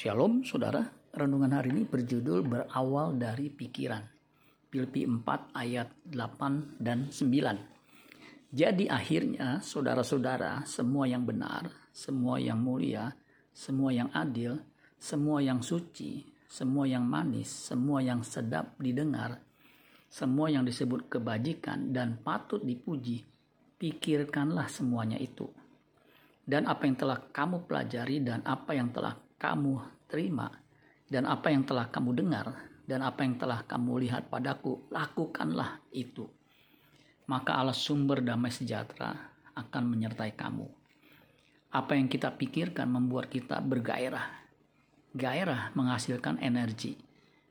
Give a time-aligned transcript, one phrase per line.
[0.00, 0.80] Shalom saudara,
[1.12, 4.00] renungan hari ini berjudul berawal dari pikiran.
[4.72, 8.48] Filipi 4 ayat 8 dan 9.
[8.48, 13.12] Jadi akhirnya saudara-saudara semua yang benar, semua yang mulia,
[13.52, 14.56] semua yang adil,
[14.96, 19.36] semua yang suci, semua yang manis, semua yang sedap didengar,
[20.08, 23.20] semua yang disebut kebajikan dan patut dipuji,
[23.76, 25.44] pikirkanlah semuanya itu.
[26.40, 30.52] Dan apa yang telah kamu pelajari dan apa yang telah kamu terima
[31.08, 36.26] dan apa yang telah kamu dengar dan apa yang telah kamu lihat padaku, lakukanlah itu.
[37.30, 39.14] Maka Allah sumber damai sejahtera
[39.54, 40.66] akan menyertai kamu.
[41.70, 44.42] Apa yang kita pikirkan membuat kita bergairah.
[45.14, 46.98] Gairah menghasilkan energi.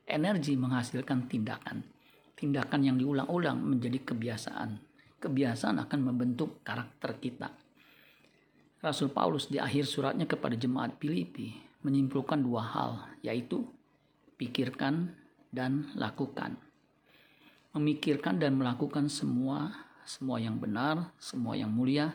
[0.04, 1.88] Energi menghasilkan tindakan.
[2.36, 4.76] Tindakan yang diulang-ulang menjadi kebiasaan.
[5.24, 7.48] Kebiasaan akan membentuk karakter kita.
[8.84, 12.90] Rasul Paulus di akhir suratnya kepada jemaat Filipi menyimpulkan dua hal,
[13.24, 13.64] yaitu
[14.36, 15.16] pikirkan
[15.52, 16.56] dan lakukan.
[17.72, 22.12] Memikirkan dan melakukan semua, semua yang benar, semua yang mulia,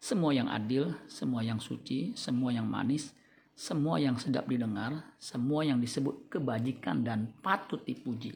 [0.00, 3.12] semua yang adil, semua yang suci, semua yang manis,
[3.56, 8.32] semua yang sedap didengar, semua yang disebut kebajikan dan patut dipuji.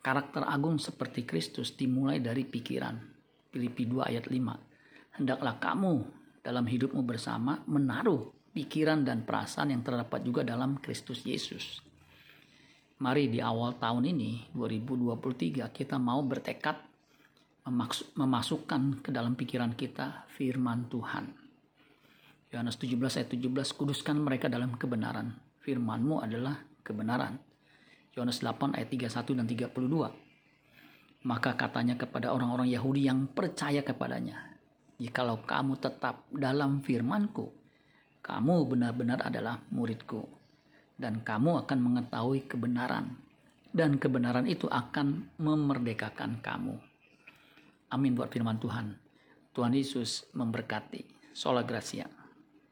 [0.00, 2.96] Karakter agung seperti Kristus dimulai dari pikiran.
[3.52, 5.20] Filipi 2 ayat 5.
[5.20, 5.94] Hendaklah kamu
[6.40, 11.80] dalam hidupmu bersama menaruh pikiran dan perasaan yang terdapat juga dalam Kristus Yesus.
[12.98, 16.76] Mari di awal tahun ini 2023 kita mau bertekad
[18.16, 21.30] memasukkan ke dalam pikiran kita firman Tuhan.
[22.48, 25.36] Yohanes 17 ayat 17 kuduskan mereka dalam kebenaran.
[25.60, 27.36] Firmanmu adalah kebenaran.
[28.16, 31.28] Yohanes 8 ayat 31 dan 32.
[31.28, 34.48] Maka katanya kepada orang-orang Yahudi yang percaya kepadanya,
[34.98, 37.54] Jikalau kamu tetap dalam firmanku,
[38.28, 40.28] kamu benar-benar adalah muridku,
[41.00, 43.16] dan kamu akan mengetahui kebenaran,
[43.72, 46.76] dan kebenaran itu akan memerdekakan kamu.
[47.88, 49.00] Amin buat firman Tuhan.
[49.56, 51.32] Tuhan Yesus memberkati.
[51.32, 52.17] Sola Gracia.